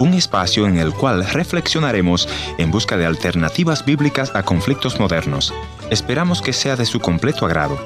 [0.00, 5.54] Un espacio en el cual reflexionaremos en busca de alternativas bíblicas a conflictos modernos.
[5.90, 7.78] Esperamos que sea de su completo agrado.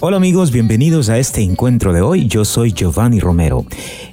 [0.00, 2.28] Hola amigos, bienvenidos a este encuentro de hoy.
[2.28, 3.64] Yo soy Giovanni Romero.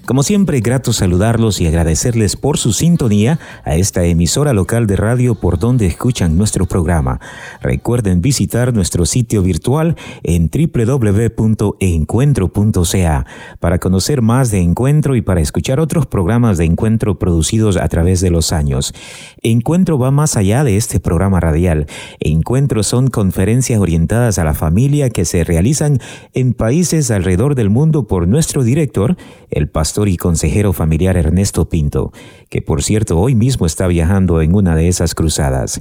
[0.05, 5.33] Como siempre, grato saludarlos y agradecerles por su sintonía a esta emisora local de radio
[5.33, 7.19] por donde escuchan nuestro programa.
[7.59, 13.25] Recuerden visitar nuestro sitio virtual en www.encuentro.ca
[13.59, 18.21] para conocer más de Encuentro y para escuchar otros programas de Encuentro producidos a través
[18.21, 18.93] de los años.
[19.41, 21.87] Encuentro va más allá de este programa radial.
[22.19, 25.97] Encuentros son conferencias orientadas a la familia que se realizan
[26.35, 29.17] en países alrededor del mundo por nuestro director,
[29.49, 32.11] el pastor y consejero familiar Ernesto Pinto,
[32.49, 35.79] que por cierto hoy mismo está viajando en una de esas cruzadas.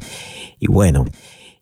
[0.60, 1.04] Y bueno,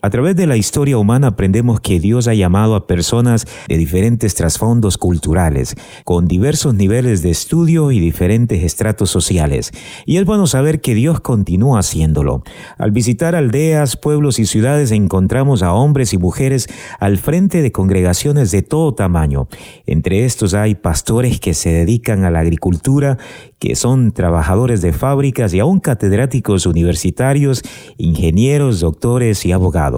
[0.02, 4.34] a través de la historia humana aprendemos que Dios ha llamado a personas de diferentes
[4.34, 9.70] trasfondos culturales, con diversos niveles de estudio y diferentes estratos sociales.
[10.04, 12.42] Y es bueno saber que Dios continúa haciéndolo.
[12.78, 16.66] Al visitar aldeas, pueblos y ciudades encontramos a hombres y mujeres
[16.98, 19.46] al frente de congregaciones de todo tamaño.
[19.86, 23.18] Entre estos hay pastores que se dedican a la agricultura,
[23.60, 27.62] que son trabajadores de fábricas y aún catedráticos universitarios,
[27.98, 29.91] ingenieros, doctores y abogados.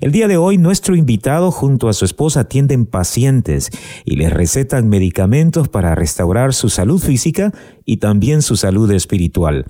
[0.00, 3.70] El día de hoy nuestro invitado junto a su esposa atienden pacientes
[4.04, 7.52] y les recetan medicamentos para restaurar su salud física
[7.84, 9.66] y también su salud espiritual.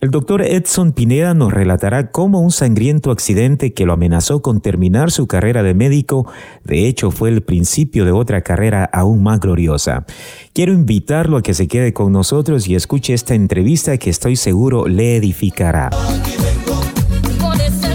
[0.00, 5.10] El doctor Edson Pineda nos relatará cómo un sangriento accidente que lo amenazó con terminar
[5.10, 6.30] su carrera de médico,
[6.62, 10.06] de hecho fue el principio de otra carrera aún más gloriosa.
[10.52, 14.86] Quiero invitarlo a que se quede con nosotros y escuche esta entrevista que estoy seguro
[14.86, 15.90] le edificará.
[17.68, 17.87] ese sol.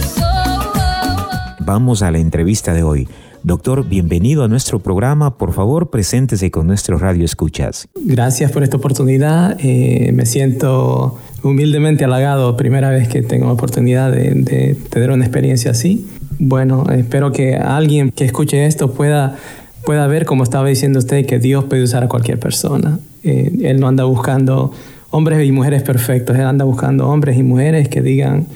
[1.65, 3.07] Vamos a la entrevista de hoy.
[3.43, 5.37] Doctor, bienvenido a nuestro programa.
[5.37, 7.87] Por favor, preséntese con nuestro radio escuchas.
[7.95, 9.55] Gracias por esta oportunidad.
[9.59, 15.71] Eh, me siento humildemente halagado, primera vez que tengo la oportunidad de, tener una experiencia
[15.71, 16.05] así.
[16.37, 19.37] Bueno, espero que alguien que escuche esto pueda,
[19.85, 22.99] pueda ver, como estaba diciendo usted, que Dios puede usar a cualquier persona.
[23.23, 24.73] Eh, él no anda buscando
[25.11, 28.47] hombres y mujeres perfectos, Él anda buscando hombres y mujeres que digan,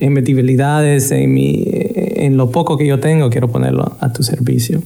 [0.00, 1.62] en mis debilidades, en, mi,
[2.26, 4.82] en lo poco que yo tengo, quiero ponerlo a tu servicio.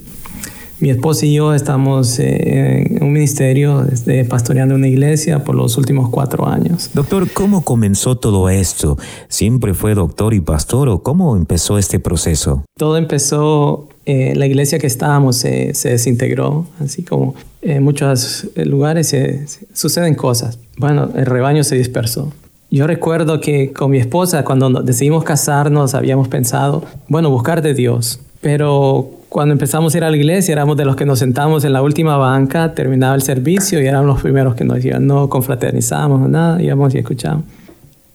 [0.80, 5.78] Mi esposa y yo estamos eh, en un ministerio, este, pastoreando una iglesia por los
[5.78, 6.90] últimos cuatro años.
[6.94, 8.98] Doctor, ¿cómo comenzó todo esto?
[9.28, 12.64] ¿Siempre fue doctor y pastor o cómo empezó este proceso?
[12.76, 19.06] Todo empezó, eh, la iglesia que estábamos se, se desintegró, así como en muchos lugares
[19.08, 20.58] se- suceden cosas.
[20.76, 22.32] Bueno, el rebaño se dispersó.
[22.74, 28.18] Yo recuerdo que con mi esposa, cuando decidimos casarnos, habíamos pensado, bueno, buscar de Dios.
[28.40, 31.72] Pero cuando empezamos a ir a la iglesia, éramos de los que nos sentamos en
[31.72, 36.28] la última banca, terminaba el servicio y éramos los primeros que nos iban, no confraternizábamos,
[36.28, 37.44] nada, íbamos y escuchábamos.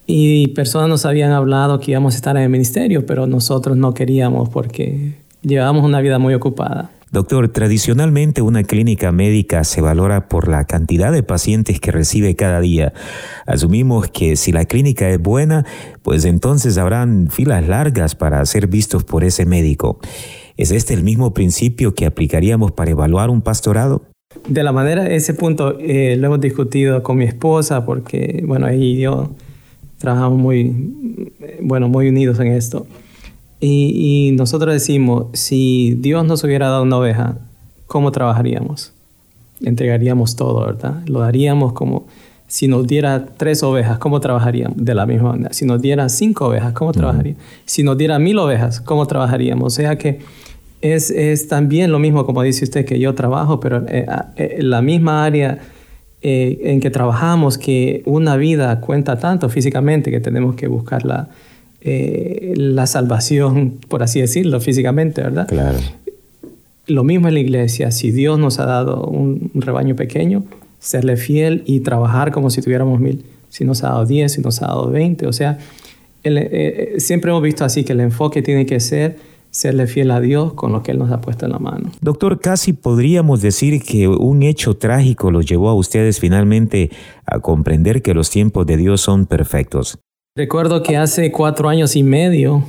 [0.06, 3.94] Y personas nos habían hablado que íbamos a estar en el ministerio, pero nosotros no
[3.94, 6.90] queríamos porque llevábamos una vida muy ocupada.
[7.12, 12.62] Doctor, tradicionalmente una clínica médica se valora por la cantidad de pacientes que recibe cada
[12.62, 12.94] día.
[13.48, 15.66] Asumimos que si la clínica es buena,
[16.04, 20.00] pues entonces habrán filas largas para ser vistos por ese médico.
[20.56, 24.04] ¿Es este el mismo principio que aplicaríamos para evaluar un pastorado?
[24.48, 28.84] De la manera, ese punto eh, lo hemos discutido con mi esposa porque, bueno, ella
[28.84, 29.32] y yo
[29.98, 32.86] trabajamos muy, eh, bueno, muy unidos en esto.
[33.60, 37.38] Y, y nosotros decimos, si Dios nos hubiera dado una oveja,
[37.88, 38.94] ¿cómo trabajaríamos?
[39.62, 41.02] Entregaríamos todo, ¿verdad?
[41.08, 42.08] Lo daríamos como,
[42.48, 44.78] si nos diera tres ovejas, ¿cómo trabajaríamos?
[44.78, 45.54] De la misma manera.
[45.54, 47.42] Si nos diera cinco ovejas, ¿cómo trabajaríamos?
[47.66, 49.66] Si nos diera mil ovejas, ¿cómo trabajaríamos?
[49.66, 50.20] O sea que
[50.82, 54.06] es, es también lo mismo, como dice usted, que yo trabajo, pero eh,
[54.38, 55.60] eh, la misma área
[56.22, 61.30] eh, en que trabajamos, que una vida cuenta tanto físicamente que tenemos que buscar la,
[61.82, 65.48] eh, la salvación, por así decirlo, físicamente, ¿verdad?
[65.48, 65.80] Claro.
[66.88, 70.44] Lo mismo en la iglesia, si Dios nos ha dado un, un rebaño pequeño,
[70.80, 73.24] serle fiel y trabajar como si tuviéramos mil.
[73.50, 75.58] Si nos ha dado diez, si nos ha dado veinte, o sea,
[76.24, 79.18] el, eh, eh, siempre hemos visto así que el enfoque tiene que ser
[79.52, 81.92] serle fiel a Dios con lo que Él nos ha puesto en la mano.
[82.02, 86.92] Doctor, casi podríamos decir que un hecho trágico los llevó a ustedes finalmente
[87.26, 89.98] a comprender que los tiempos de Dios son perfectos.
[90.40, 92.64] Recuerdo que hace cuatro años y medio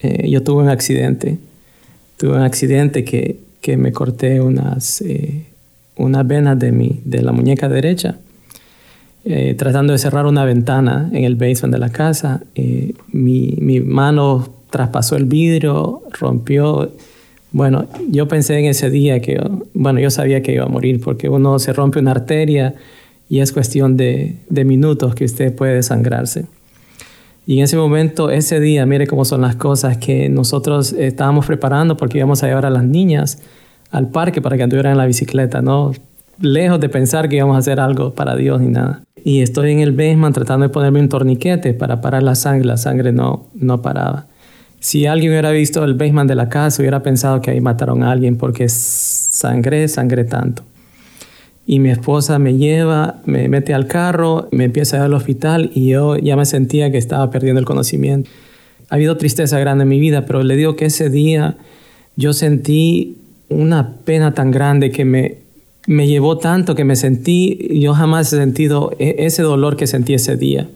[0.00, 1.38] eh, yo tuve un accidente.
[2.18, 5.46] Tuve un accidente que que me corté unas, eh,
[5.96, 8.16] unas venas de, mi, de la muñeca derecha.
[9.24, 12.42] Eh, tratando de cerrar una ventana en el basement de la casa.
[12.54, 16.90] Eh, mi, mi, mano traspasó el vidrio, rompió.
[17.52, 19.38] Bueno, yo pensé en ese día que,
[19.74, 22.74] bueno, yo sabía que iba a morir porque uno se rompe una arteria
[23.30, 26.46] y es cuestión de, minutos que usted puede desangrarse.
[27.46, 31.96] Y en ese momento, ese día, mire cómo son las cosas que nosotros estábamos preparando
[31.96, 33.38] porque íbamos a llevar a las niñas
[33.92, 35.92] al parque para que anduvieran en la bicicleta, ¿no?
[36.40, 39.04] Lejos de pensar que íbamos a hacer algo para Dios ni nada.
[39.24, 42.78] Y estoy en el basement tratando de ponerme un torniquete para parar la sangre, la
[42.78, 44.26] sangre no, no paraba.
[44.80, 48.10] Si alguien hubiera visto el basement de la casa, hubiera pensado que ahí mataron a
[48.10, 50.64] alguien porque sangré, sangré tanto.
[51.70, 55.70] Y mi esposa me lleva, me mete al carro, me empieza a ir al hospital
[55.72, 58.28] y yo ya me sentía que estaba perdiendo el conocimiento.
[58.88, 61.58] Ha habido tristeza grande en mi vida, pero le digo que ese día
[62.16, 63.18] yo sentí
[63.48, 65.36] una pena tan grande que me,
[65.86, 70.14] me llevó tanto que me sentí, yo jamás he sentido e, ese dolor que sentí
[70.14, 70.66] ese día.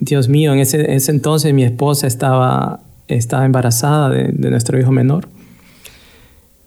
[0.00, 4.90] Dios mío, en ese, ese entonces mi esposa estaba, estaba embarazada de, de, nuestro hijo
[4.90, 5.28] menor.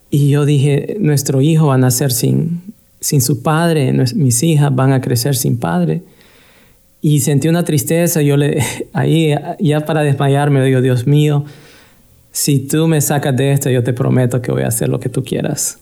[0.10, 2.69] Y yo dije, nuestro hijo va a nacer sin,
[3.02, 6.02] sin su padre, mis hijas van a crecer sin padre.
[7.02, 8.62] Y sentí una tristeza, yo le,
[8.94, 11.46] ahí ya para desmayarme, digo, Dios mío,
[12.32, 15.10] si tú me sacas de esto, yo te prometo que voy a hacer lo que
[15.10, 15.80] tú quieras.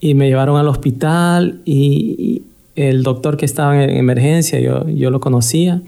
[0.00, 2.42] Y me llevaron al hospital y,
[2.76, 5.80] el doctor que estaba en emergencia, yo, yo lo conocía.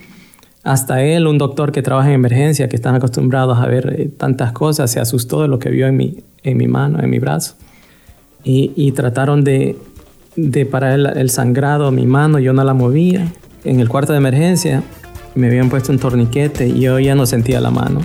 [0.62, 4.52] Hasta él, un doctor que trabaja en emergencia, que están acostumbrados a ver eh, tantas
[4.52, 7.56] cosas, se asustó de lo que vio en mi, en mi mano, en mi brazo.
[8.42, 9.76] Y, y trataron de,
[10.38, 13.26] de parar el, sangrado, mi mano, yo no la movía.
[13.64, 14.82] En el cuarto de emergencia
[15.34, 18.00] me habían puesto un torniquete y yo ya no sentía la mano.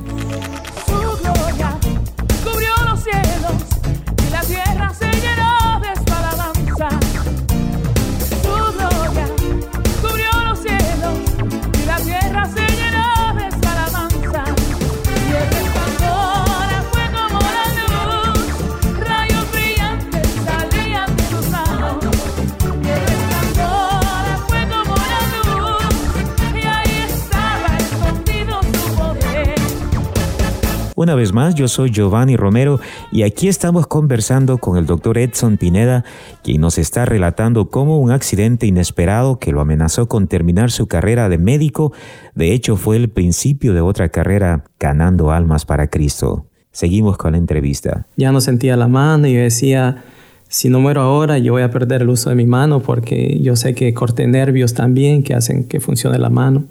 [31.03, 32.79] Una vez más, yo soy Giovanni Romero
[33.11, 36.05] y aquí estamos conversando con el doctor Edson Pineda,
[36.43, 41.27] quien nos está relatando cómo un accidente inesperado que lo amenazó con terminar su carrera
[41.27, 41.91] de médico,
[42.35, 46.45] de hecho fue el principio de otra carrera ganando almas para Cristo.
[46.71, 48.07] Seguimos con la entrevista.
[48.15, 50.05] Ya no sentía la mano y yo decía,
[50.47, 53.57] si no muero ahora, yo voy a perder el uso de mi mano porque yo
[53.57, 56.63] sé que corté nervios también que hacen que funcione la mano.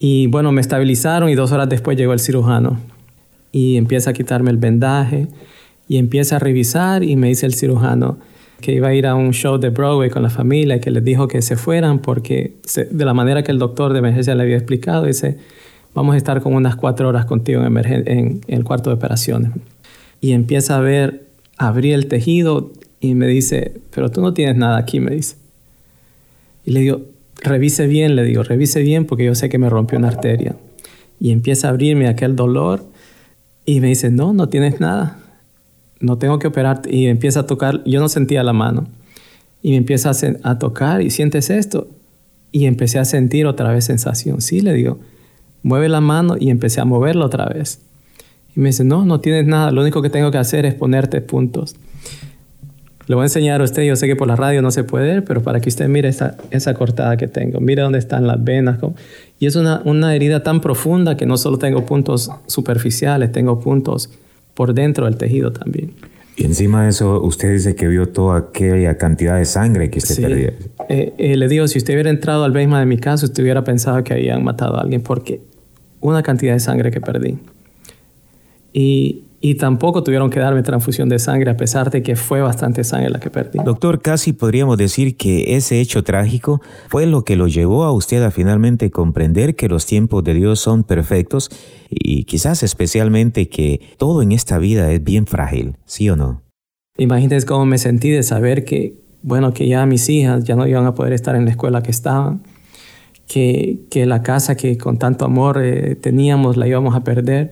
[0.00, 2.95] Y bueno, me estabilizaron y dos horas después llegó el cirujano
[3.56, 5.28] y empieza a quitarme el vendaje
[5.88, 8.18] y empieza a revisar y me dice el cirujano
[8.60, 11.02] que iba a ir a un show de Broadway con la familia y que les
[11.02, 12.52] dijo que se fueran porque
[12.90, 15.38] de la manera que el doctor de emergencia le había explicado, dice,
[15.94, 19.52] vamos a estar como unas cuatro horas contigo en, en, el cuarto de operaciones.
[20.20, 21.24] Y empieza a ver,
[21.56, 25.36] abrir el tejido y me dice, pero tú no tienes nada aquí, me dice.
[26.66, 27.00] Y le digo,
[27.42, 30.56] revise bien, le digo, revise bien porque yo sé que me rompió una arteria.
[31.18, 32.94] Y empieza a abrirme aquel dolor
[33.66, 35.18] y me dice, no, no tienes nada.
[36.00, 36.94] No tengo que operarte.
[36.94, 37.82] Y empieza a tocar.
[37.84, 38.86] Yo no sentía la mano.
[39.60, 41.88] Y me empieza a, a tocar y sientes esto.
[42.52, 44.40] Y empecé a sentir otra vez sensación.
[44.40, 45.00] Sí, le digo,
[45.64, 47.80] mueve la mano y empecé a moverla otra vez.
[48.54, 49.72] Y me dice, no, no tienes nada.
[49.72, 51.74] Lo único que tengo que hacer es ponerte puntos.
[53.06, 55.22] Le voy a enseñar a usted, yo sé que por la radio no se puede,
[55.22, 57.60] pero para que usted mire esa, esa cortada que tengo.
[57.60, 58.78] Mire dónde están las venas.
[59.38, 64.10] Y es una, una herida tan profunda que no solo tengo puntos superficiales, tengo puntos
[64.54, 65.92] por dentro del tejido también.
[66.36, 70.14] Y encima de eso, usted dice que vio toda aquella cantidad de sangre que usted
[70.16, 70.22] sí.
[70.22, 70.52] perdía.
[70.88, 73.64] Eh, eh, le digo, si usted hubiera entrado al basement de mi casa, usted hubiera
[73.64, 75.40] pensado que habían matado a alguien porque
[76.00, 77.38] una cantidad de sangre que perdí.
[78.72, 82.84] Y, y tampoco tuvieron que darme transfusión de sangre a pesar de que fue bastante
[82.84, 83.58] sangre la que perdí.
[83.64, 88.22] Doctor, casi podríamos decir que ese hecho trágico fue lo que lo llevó a usted
[88.22, 91.50] a finalmente comprender que los tiempos de Dios son perfectos
[91.90, 96.42] y quizás especialmente que todo en esta vida es bien frágil, ¿sí o no?
[96.98, 100.86] Imagínense cómo me sentí de saber que, bueno, que ya mis hijas ya no iban
[100.86, 102.42] a poder estar en la escuela que estaban,
[103.28, 107.50] que, que la casa que con tanto amor eh, teníamos la íbamos a perder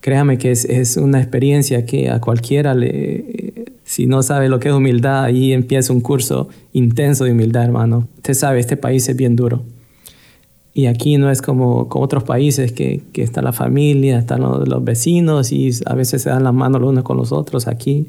[0.00, 4.68] créame que es, es, una experiencia que a cualquiera le, si no sabe lo que
[4.68, 8.06] es humildad, ahí empieza un curso intenso de humildad, hermano.
[8.16, 9.62] Usted sabe, este país es bien duro.
[10.74, 14.84] Y aquí no es como, como otros países que, que está la familia, están los,
[14.84, 17.66] vecinos y a veces se dan las manos los unos con los otros.
[17.66, 18.06] Aquí,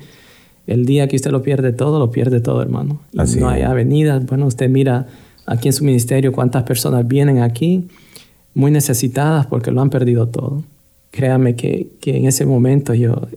[0.67, 2.99] el día que usted lo pierde todo, lo pierde todo, hermano.
[3.13, 4.25] no hay avenidas.
[4.25, 5.07] Bueno, usted mira
[5.45, 7.87] aquí en su ministerio cuántas personas vienen aquí
[8.53, 10.63] muy necesitadas porque lo han perdido todo.
[11.11, 13.27] Créame que, que en ese momento yo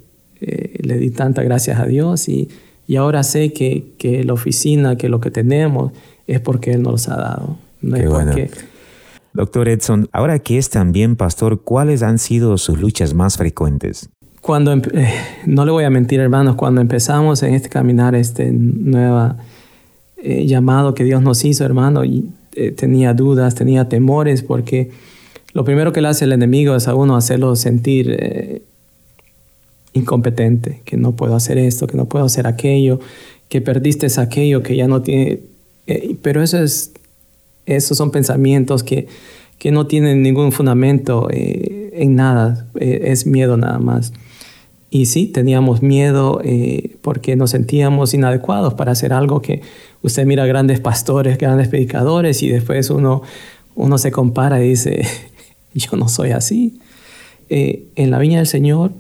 [0.41, 2.49] eh, le di tantas gracias a Dios y,
[2.87, 5.93] y ahora sé que, que, la oficina, que lo que tenemos
[6.26, 7.57] es porque Él nos ha dado.
[7.81, 8.50] No es porque,
[9.35, 14.11] Doctor Edson, ahora que es también pastor, ¿cuáles han sido sus luchas más frecuentes?
[14.43, 15.14] Cuando, eh,
[15.47, 19.35] no le voy a mentir hermanos, cuando empezamos en este caminar, este nuevo
[20.19, 24.91] eh, llamado que Dios nos hizo, hermano, y, eh, tenía dudas, tenía temores, porque
[25.53, 28.63] lo primero que le hace el enemigo es a uno hacerlo sentir
[29.93, 33.01] incompetente, que no puedo hacer esto, que no puedo hacer aquello,
[33.49, 35.41] que perdiste aquello, que ya no tiene...
[36.23, 36.93] pero eso es
[37.67, 39.07] esos son pensamientos que,
[39.59, 44.13] que no tienen ningún fundamento eh, en nada, eh, es miedo nada más.
[44.91, 49.63] Y sí, teníamos miedo eh, porque nos sentíamos inadecuados para hacer algo que
[50.03, 53.23] usted mira grandes pastores, grandes predicadores y después uno,
[53.75, 55.03] uno se compara y dice,
[55.79, 56.79] yo no soy así.
[57.49, 58.93] en la viña del Señor,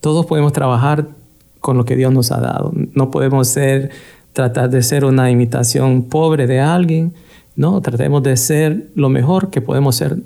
[0.00, 1.08] todos podemos trabajar
[1.60, 2.72] con lo que Dios nos ha dado.
[2.92, 3.90] No podemos ser,
[4.34, 7.14] tratar de ser una imitación pobre de alguien,
[7.56, 10.18] no, tratemos de ser lo mejor que podemos ser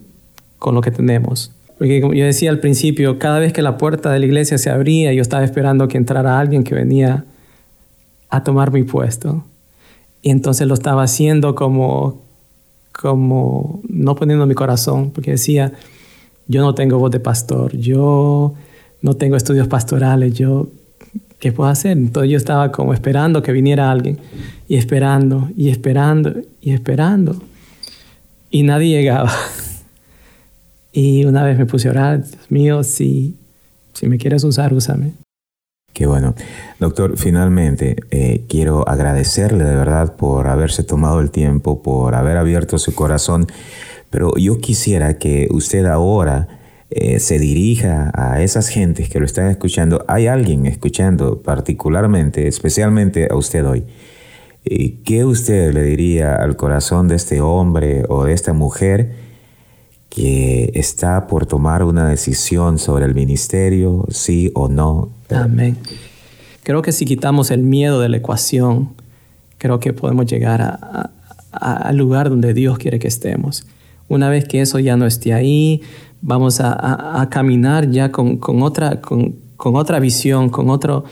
[0.58, 1.52] con lo que tenemos.
[1.78, 4.70] Porque como yo decía al principio, cada vez que la puerta de la iglesia se
[4.70, 7.25] abría, yo estaba esperando que entrara alguien que venía
[8.30, 9.44] a tomar mi puesto.
[10.22, 12.25] Y entonces lo estaba haciendo como,
[13.00, 15.73] como no poniendo mi corazón, porque decía,
[16.49, 18.55] yo no tengo voz de pastor, yo
[19.02, 20.69] no tengo estudios pastorales, yo
[21.38, 21.93] ¿qué puedo hacer?
[21.93, 24.19] Entonces yo estaba como esperando que viniera alguien
[24.67, 27.40] y esperando y esperando y esperando
[28.50, 29.33] y nadie llegaba.
[30.90, 33.37] Y una vez me puse a orar, Dios mío, si,
[33.93, 35.12] si me quieres usar, úsame.
[36.07, 36.35] Bueno.
[36.78, 42.78] Doctor, finalmente eh, quiero agradecerle de verdad por haberse tomado el tiempo, por haber abierto
[42.78, 43.47] su corazón,
[44.11, 49.50] pero yo quisiera que usted ahora eh, se dirija a esas gentes que lo están
[49.50, 53.85] escuchando, hay alguien escuchando particularmente, especialmente a usted hoy.
[55.05, 59.27] ¿Qué usted le diría al corazón de este hombre o de esta mujer
[60.18, 65.10] que está por tomar una decisión sobre el ministerio, sí o no?
[65.30, 65.76] Amén.
[66.64, 68.94] Creo que si quitamos el miedo de la ecuación,
[69.58, 71.12] creo que podemos llegar
[71.52, 73.64] al lugar donde Dios quiere que estemos.
[74.08, 75.82] Una vez que eso ya no esté ahí,
[76.20, 81.04] vamos a, caminar ya con, otra, con, otra visión, con otro,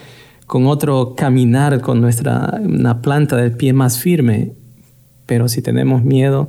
[0.48, 4.50] con otro caminar, con nuestra una planta del pie más firme.
[5.26, 6.48] Pero si tenemos miedo,